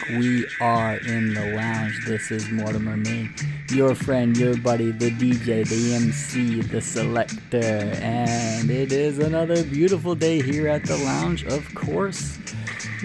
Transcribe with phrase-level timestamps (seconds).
[0.00, 0.18] Punk.
[0.18, 2.04] We are in the lounge.
[2.06, 3.34] This is Mortimer Main,
[3.70, 10.14] your friend, your buddy, the DJ, the MC, the selector, and it is another beautiful
[10.14, 12.38] day here at the lounge, of course.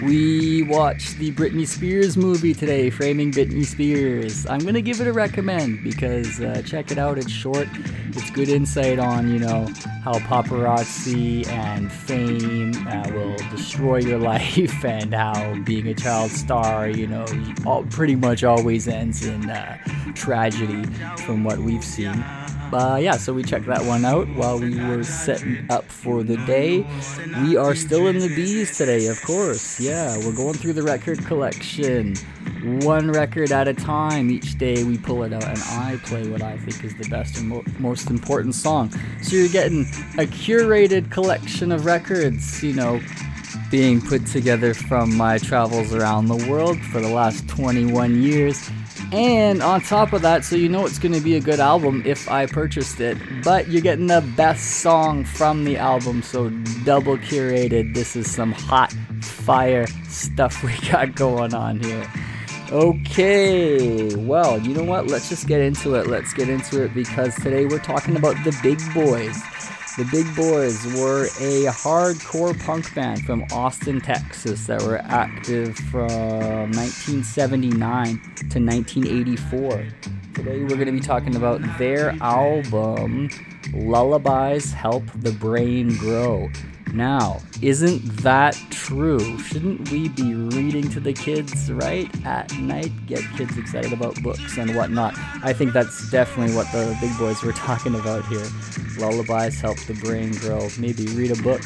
[0.02, 4.46] We watched the Britney Spears movie today, Framing Britney Spears.
[4.46, 7.16] I'm gonna give it a recommend because uh, check it out.
[7.16, 7.66] It's short.
[8.08, 9.66] It's good insight on you know
[10.04, 16.90] how paparazzi and fame uh, will destroy your life, and how being a child star,
[16.90, 17.24] you know,
[17.64, 19.78] all, pretty much always ends in uh,
[20.14, 20.84] tragedy,
[21.22, 22.22] from what we've seen
[22.72, 26.36] uh, yeah, so we checked that one out while we were setting up for the
[26.38, 26.86] day.
[27.42, 29.80] We are still in the bees today, of course.
[29.80, 32.16] Yeah, we're going through the record collection,
[32.82, 34.30] one record at a time.
[34.30, 37.38] Each day we pull it out, and I play what I think is the best
[37.38, 38.90] and mo- most important song.
[39.22, 39.82] So you're getting
[40.18, 43.00] a curated collection of records, you know,
[43.70, 48.70] being put together from my travels around the world for the last 21 years
[49.12, 52.02] and on top of that, so you know it's going to be a good album
[52.04, 56.50] if I purchased it, but you're getting the best song from the album, so
[56.84, 57.94] double curated.
[57.94, 62.10] This is some hot fire stuff we got going on here.
[62.72, 65.06] Okay, well, you know what?
[65.06, 66.08] Let's just get into it.
[66.08, 69.40] Let's get into it because today we're talking about the big boys.
[69.96, 76.70] The Big Boys were a hardcore punk band from Austin, Texas that were active from
[76.72, 78.06] 1979
[78.50, 79.88] to 1984.
[80.34, 83.30] Today we're going to be talking about their album
[83.72, 86.50] Lullabies Help the Brain Grow.
[86.96, 89.38] Now, isn't that true?
[89.38, 92.08] Shouldn't we be reading to the kids, right?
[92.24, 95.12] At night, get kids excited about books and whatnot.
[95.42, 98.46] I think that's definitely what the big boys were talking about here.
[98.98, 100.68] Lullabies help the brain grow.
[100.78, 101.60] Maybe read a book.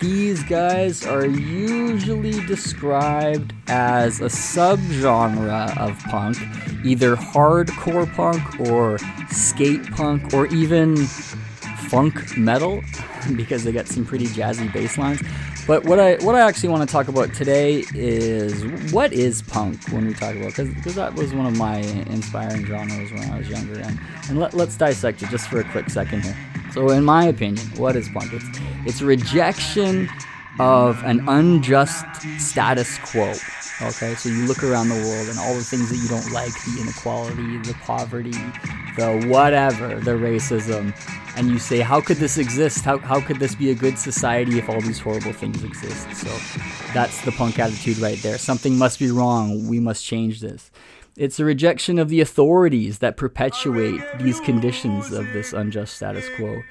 [0.00, 6.38] These guys are usually described as a subgenre of punk,
[6.82, 8.98] either hardcore punk or
[9.30, 10.96] skate punk or even
[11.94, 12.82] funk metal
[13.36, 15.22] because they got some pretty jazzy bass lines.
[15.66, 19.80] But what I what I actually want to talk about today is what is punk
[19.92, 21.78] when we talk about because that was one of my
[22.16, 25.64] inspiring genres when I was younger and and let, let's dissect it just for a
[25.70, 26.36] quick second here.
[26.72, 28.32] So in my opinion, what is punk?
[28.32, 28.44] It's
[28.84, 30.08] it's rejection
[30.58, 32.04] of an unjust
[32.38, 33.32] status quo.
[33.82, 36.52] Okay, so you look around the world and all the things that you don't like
[36.64, 38.38] the inequality, the poverty,
[38.96, 40.94] the whatever, the racism,
[41.36, 42.84] and you say, How could this exist?
[42.84, 46.14] How, how could this be a good society if all these horrible things exist?
[46.14, 46.28] So
[46.92, 48.38] that's the punk attitude right there.
[48.38, 49.68] Something must be wrong.
[49.68, 50.70] We must change this.
[51.16, 56.62] It's a rejection of the authorities that perpetuate these conditions of this unjust status quo.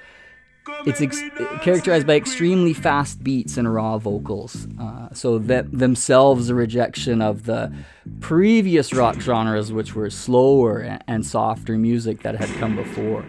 [0.85, 1.21] It's ex-
[1.61, 4.67] characterized by extremely fast beats and raw vocals.
[4.79, 7.73] Uh, so that themselves a rejection of the
[8.19, 13.25] previous rock genres, which were slower and softer music that had come before.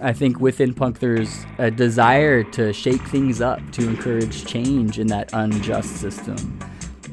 [0.00, 5.08] I think within punk there's a desire to shake things up, to encourage change in
[5.08, 6.58] that unjust system.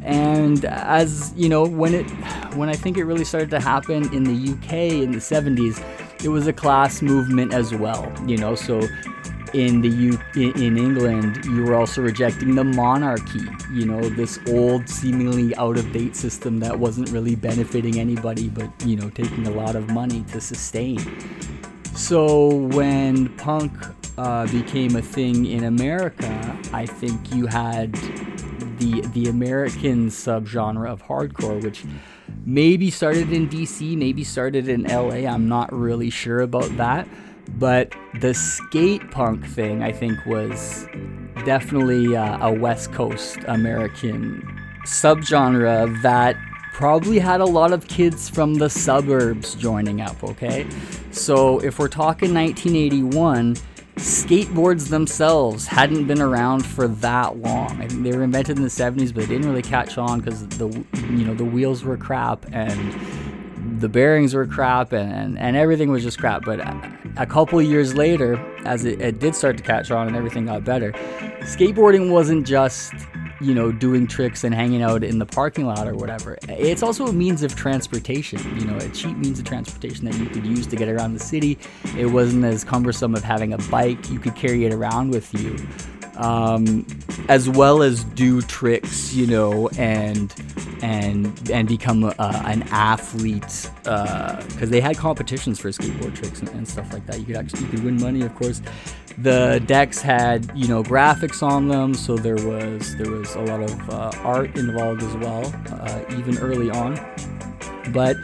[0.04, 2.10] And as you know, when it,
[2.56, 4.74] when I think it really started to happen in the UK
[5.04, 5.84] in the 70s,
[6.24, 8.14] it was a class movement as well.
[8.28, 8.82] You know, so
[9.56, 13.42] in the U in England, you were also rejecting the monarchy.
[13.72, 18.70] You know, this old, seemingly out of date system that wasn't really benefiting anybody, but
[18.86, 21.00] you know, taking a lot of money to sustain.
[21.96, 23.72] So when punk
[24.18, 27.94] uh, became a thing in America, I think you had
[28.80, 31.86] the the American subgenre of hardcore, which
[32.46, 35.26] maybe started in DC, maybe started in LA.
[35.26, 37.08] I'm not really sure about that,
[37.58, 40.88] but the skate punk thing, I think, was
[41.46, 44.44] definitely uh, a West Coast American
[44.86, 46.36] subgenre that
[46.76, 50.68] probably had a lot of kids from the suburbs joining up, okay?
[51.10, 53.56] So if we're talking 1981,
[53.96, 57.82] skateboards themselves hadn't been around for that long.
[57.82, 60.46] I think they were invented in the 70s, but they didn't really catch on because
[60.50, 60.68] the
[61.12, 65.92] you know the wheels were crap and the bearings were crap and, and, and everything
[65.92, 66.44] was just crap.
[66.44, 66.60] But
[67.16, 68.36] a couple years later,
[68.66, 70.92] as it, it did start to catch on and everything got better,
[71.40, 72.94] skateboarding wasn't just
[73.42, 76.38] you know, doing tricks and hanging out in the parking lot or whatever.
[76.48, 80.28] It's also a means of transportation, you know, a cheap means of transportation that you
[80.28, 81.58] could use to get around the city.
[81.98, 85.58] It wasn't as cumbersome of having a bike, you could carry it around with you.
[86.18, 86.86] Um,
[87.28, 90.34] as well as do tricks, you know, and
[90.82, 92.14] and and become uh,
[92.46, 97.20] an athlete because uh, they had competitions for skateboard tricks and, and, stuff like that.
[97.20, 98.62] You could actually you could win money, of course,
[99.18, 103.62] the decks had you know graphics on them, so there was there was a lot
[103.62, 106.96] of uh, art involved as well, uh, even early on.
[107.92, 108.18] But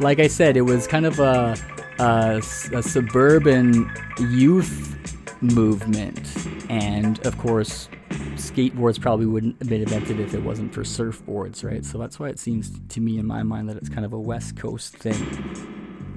[0.00, 1.56] like I said, it was kind of a,
[1.98, 2.38] a,
[2.72, 5.05] a suburban youth
[5.40, 6.20] movement,
[6.68, 7.88] and of course,
[8.34, 11.84] skateboards probably wouldn't have been invented if it wasn't for surfboards, right?
[11.84, 14.18] So that's why it seems to me in my mind that it's kind of a
[14.18, 15.64] West Coast thing.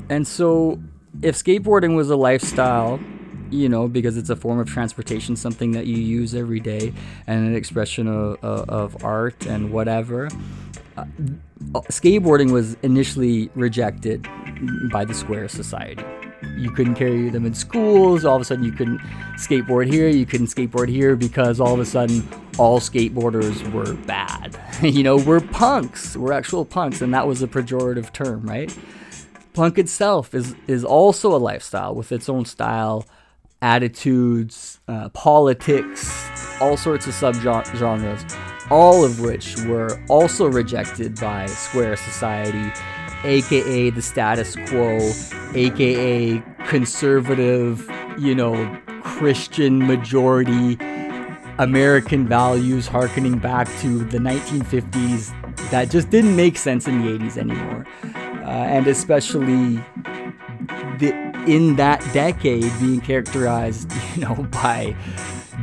[0.10, 0.80] And so,
[1.22, 3.00] if skateboarding was a lifestyle,
[3.52, 6.94] you know, because it's a form of transportation, something that you use every day,
[7.28, 10.30] and an expression of, of, of art and whatever.
[10.98, 11.06] Uh,
[11.90, 14.28] skateboarding was initially rejected
[14.92, 16.04] by the Square Society.
[16.60, 18.26] You couldn't carry them in schools.
[18.26, 19.00] All of a sudden, you couldn't
[19.36, 20.10] skateboard here.
[20.10, 22.28] You couldn't skateboard here because all of a sudden,
[22.58, 24.60] all skateboarders were bad.
[24.82, 26.18] you know, we're punks.
[26.18, 28.76] We're actual punks, and that was a pejorative term, right?
[29.54, 33.06] Punk itself is is also a lifestyle with its own style,
[33.62, 36.30] attitudes, uh, politics,
[36.62, 38.38] all sorts of subgenres,
[38.70, 42.72] all of which were also rejected by Square Society,
[43.24, 45.12] aka the status quo,
[45.54, 50.78] aka conservative, you know, Christian majority
[51.60, 55.36] American values harkening back to the 1950s
[55.72, 57.86] that just didn't make sense in the 80s anymore.
[58.44, 59.76] Uh, and especially
[61.00, 61.14] the,
[61.48, 64.96] in that decade being characterized, you know, by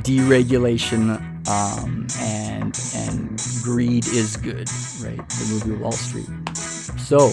[0.02, 1.18] deregulation
[1.48, 4.68] um, and and greed is good,
[5.02, 5.28] right?
[5.28, 6.28] The movie Wall Street.
[7.06, 7.30] So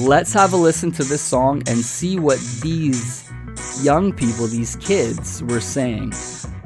[0.00, 3.30] let's have a listen to this song and see what these
[3.82, 6.14] young people, these kids, were saying.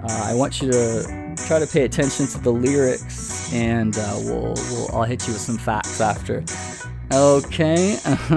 [0.00, 4.54] Uh, I want you to try to pay attention to the lyrics, and uh, we'll,
[4.70, 6.44] we'll I'll hit you with some facts after.
[7.12, 7.98] Okay.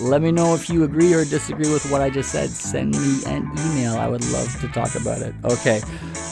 [0.00, 2.50] Let me know if you agree or disagree with what I just said.
[2.50, 3.96] Send me an email.
[3.96, 5.36] I would love to talk about it.
[5.44, 5.80] Okay.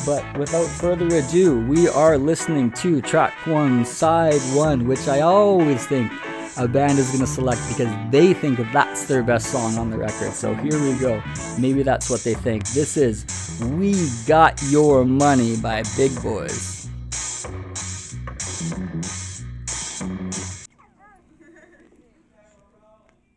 [0.04, 5.86] But without further ado, we are listening to track one, side one, which I always
[5.86, 6.10] think
[6.58, 9.99] a band is going to select because they think that's their best song on the
[9.99, 10.32] record.
[10.32, 11.23] So here we go.
[11.58, 12.67] Maybe that's what they think.
[12.69, 13.26] This is
[13.75, 16.88] We Got Your Money by Big Boys.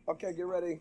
[0.08, 0.80] Okay, get ready.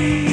[0.00, 0.29] Bye.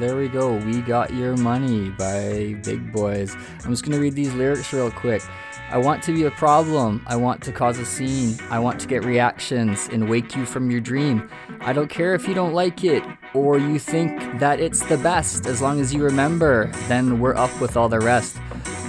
[0.00, 0.56] There we go.
[0.56, 3.36] We Got Your Money by Big Boys.
[3.62, 5.22] I'm just going to read these lyrics real quick.
[5.68, 7.04] I want to be a problem.
[7.06, 8.38] I want to cause a scene.
[8.48, 11.28] I want to get reactions and wake you from your dream.
[11.60, 15.46] I don't care if you don't like it or you think that it's the best.
[15.46, 18.36] As long as you remember, then we're up with all the rest.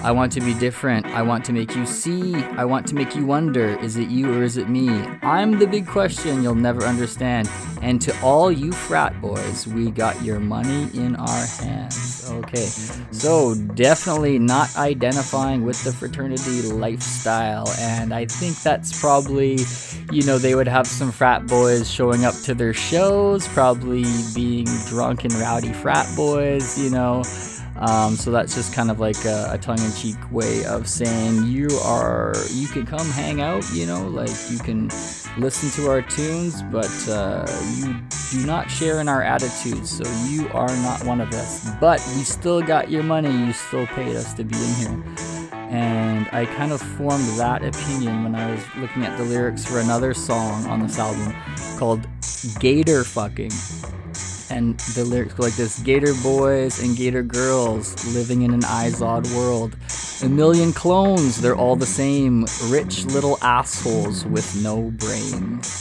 [0.04, 1.06] I want to be different.
[1.06, 2.34] I want to make you see.
[2.34, 4.90] I want to make you wonder is it you or is it me?
[5.22, 7.48] I'm the big question you'll never understand.
[7.84, 12.28] And to all you frat boys, we got your money in our hands.
[12.32, 12.66] Okay,
[13.12, 17.70] so definitely not identifying with the fraternity lifestyle.
[17.80, 19.60] And I think that's probably,
[20.12, 24.68] you know, they would have some frat boys showing up to their shows, probably being
[24.88, 27.24] drunk and rowdy frat boys, you know.
[27.78, 32.36] Um, so that's just kind of like a, a, tongue-in-cheek way of saying you are
[32.52, 34.90] you can come hang out, you know, like you can
[35.38, 37.46] listen to our tunes, but uh,
[37.78, 37.96] you
[38.32, 39.90] do not share in our attitudes.
[39.90, 41.72] So you are not one of us.
[41.80, 43.32] But we still got your money.
[43.32, 45.04] You still paid us to be in here.
[45.72, 49.80] And I kind of formed that opinion when I was looking at the lyrics for
[49.80, 51.34] another song on this album
[51.80, 52.06] called
[52.60, 53.52] Gator Fucking
[54.52, 59.34] and the lyrics go like this Gator boys and Gator girls living in an Izod
[59.36, 59.76] world.
[60.24, 62.46] A million clones, they're all the same.
[62.66, 65.81] Rich little assholes with no brains.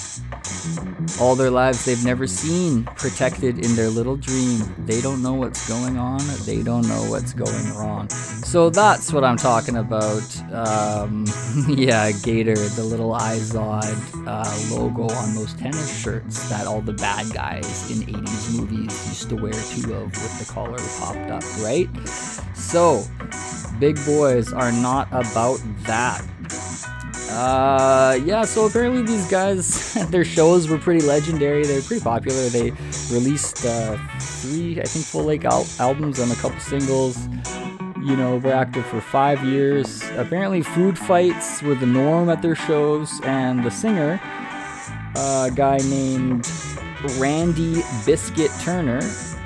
[1.21, 4.61] All their lives they've never seen, protected in their little dream.
[4.79, 8.09] They don't know what's going on, they don't know what's going wrong.
[8.09, 10.25] So that's what I'm talking about.
[10.53, 11.27] Um,
[11.69, 17.33] yeah, Gator, the little Izod uh, logo on those tennis shirts that all the bad
[17.33, 21.89] guys in 80s movies used to wear too of with the collar popped up, right?
[22.55, 23.05] So,
[23.79, 26.25] big boys are not about that.
[27.31, 31.65] Uh, yeah, so apparently these guys, their shows were pretty legendary.
[31.65, 32.49] They're pretty popular.
[32.49, 32.73] They
[33.13, 37.17] released uh, three, I think, full length al- albums and a couple singles.
[38.03, 40.03] You know, were active for five years.
[40.17, 44.21] Apparently, food fights were the norm at their shows, and the singer,
[45.17, 46.51] a guy named
[47.19, 49.01] Randy Biscuit Turner,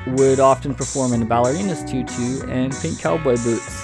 [0.07, 3.84] would often perform in a ballerina's tutu and pink cowboy boots.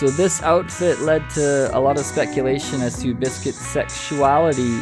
[0.00, 4.80] So this outfit led to a lot of speculation as to Biscuit's sexuality,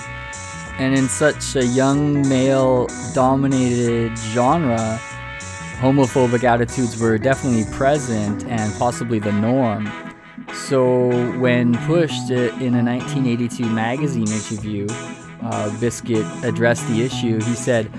[0.78, 5.00] and in such a young male dominated genre,
[5.80, 9.90] homophobic attitudes were definitely present and possibly the norm.
[10.54, 11.08] So
[11.40, 14.86] when pushed in a 1982 magazine interview,
[15.42, 17.42] uh, Biscuit addressed the issue.
[17.42, 17.90] He said,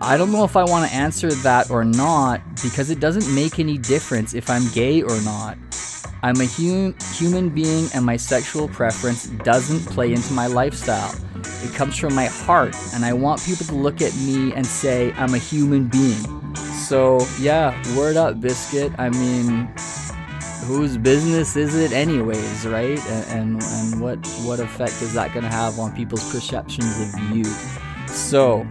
[0.00, 3.58] I don't know if I want to answer that or not because it doesn't make
[3.58, 5.58] any difference if I'm gay or not.
[6.24, 11.14] I'm a hum- human being and my sexual preference doesn't play into my lifestyle.
[11.62, 15.12] It comes from my heart, and I want people to look at me and say
[15.18, 16.54] I'm a human being.
[16.76, 18.90] So, yeah, word up, Biscuit.
[18.96, 19.70] I mean,
[20.64, 22.98] whose business is it, anyways, right?
[23.06, 27.36] And, and, and what, what effect is that going to have on people's perceptions of
[27.36, 27.44] you?
[28.06, 28.66] So,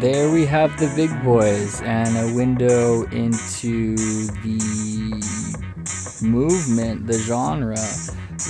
[0.00, 5.37] there we have the big boys and a window into the
[6.22, 7.76] movement, the genre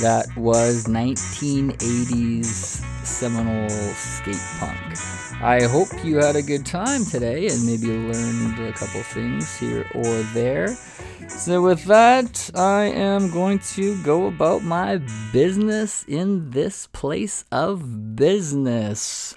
[0.01, 5.43] that was 1980s seminal skate punk.
[5.43, 9.87] I hope you had a good time today and maybe learned a couple things here
[9.95, 10.77] or there.
[11.29, 15.01] So, with that, I am going to go about my
[15.33, 19.37] business in this place of business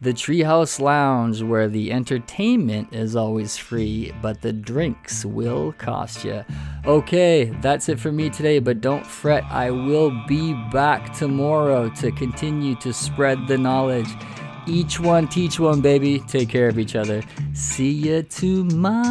[0.00, 6.44] the Treehouse Lounge, where the entertainment is always free, but the drinks will cost you.
[6.86, 12.12] Okay, that's it for me today, but don't fret, I will be back tomorrow to
[12.12, 14.08] continue to spread the knowledge.
[14.68, 16.20] Each one teach one, baby.
[16.20, 17.22] Take care of each other.
[17.54, 19.08] See you tomorrow.